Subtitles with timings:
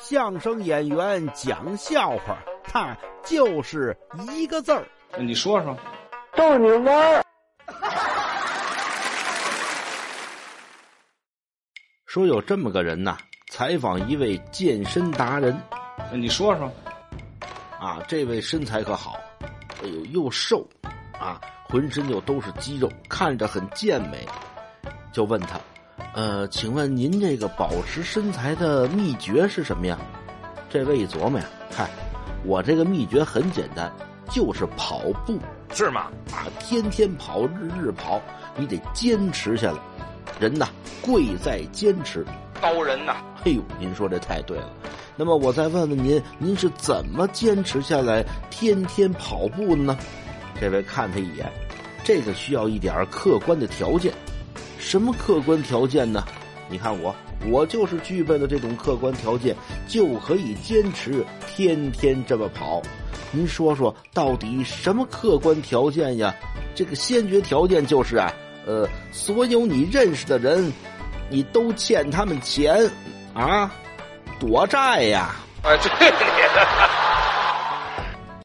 [0.00, 3.94] 相声演员讲笑话，他就是
[4.32, 4.88] 一个字儿。
[5.18, 5.76] 你说说，
[6.34, 7.22] 逗你玩儿。
[12.06, 13.18] 说有这么个人呐，
[13.50, 15.54] 采访一位健身达人。
[16.12, 16.72] 你说说，
[17.78, 19.20] 啊，这位身材可好，
[19.82, 20.66] 哎呦，又瘦，
[21.12, 21.38] 啊，
[21.68, 24.26] 浑身又都是肌肉，看着很健美。
[25.12, 25.60] 就问他，
[26.12, 29.96] 呃，请问您这个保持身材的秘诀是什么呀？
[30.68, 31.88] 这位一琢磨呀，嗨，
[32.44, 33.92] 我这个秘诀很简单，
[34.28, 35.38] 就是跑步，
[35.72, 36.10] 是吗？
[36.32, 38.20] 啊，天天跑，日日跑，
[38.56, 39.78] 你得坚持下来。
[40.40, 40.68] 人呐，
[41.00, 42.26] 贵在坚持。
[42.60, 43.16] 高人呐！
[43.44, 44.68] 哎呦，您说这太对了。
[45.16, 49.96] 那么我再问问您，您是怎么坚持下来天天跑步的呢？
[50.60, 51.50] 这位看他一眼，
[52.02, 54.12] 这个需要一点客观的条件。
[54.80, 56.24] 什么客观条件呢？
[56.68, 57.14] 你看我，
[57.48, 59.54] 我就是具备了这种客观条件，
[59.86, 62.80] 就可以坚持天天这么跑。
[63.30, 66.34] 您说说，到底什么客观条件呀？
[66.74, 68.32] 这个先决条件就是啊，
[68.66, 70.72] 呃，所有你认识的人，
[71.28, 72.90] 你都欠他们钱，
[73.34, 73.70] 啊，
[74.38, 75.36] 躲债呀！
[75.62, 75.90] 啊，这。